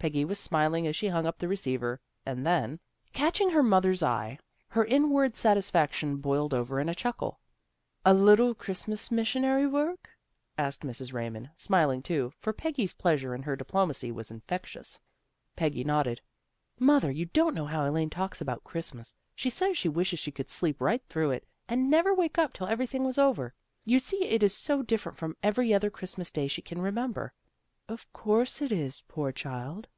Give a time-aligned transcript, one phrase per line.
[0.00, 2.80] Peggy was smiling as she hung up the receiver, and then,
[3.12, 6.80] catching 204 THE GIRLS OF FRIENDLY TERRACE her mother's eye, her inward satisfaction boiled over
[6.80, 7.38] in a chuckle."
[8.06, 10.08] A little Christmas missionary work?"
[10.56, 11.12] asked Mrs.
[11.12, 15.02] Raymond, smiling too, for Peggy's pleasure in her diplomacy was infectious.
[15.54, 16.22] Peggy nodded."
[16.78, 20.48] Mother, you don't know how Elaine talks about Christmas, fene says she wishes she could
[20.48, 23.52] sleep right through it, and never wake up till everything was over.
[23.84, 27.34] You see it is so different from every other Christmas Day she can remember.""
[27.90, 29.88] Of course it is, poor child."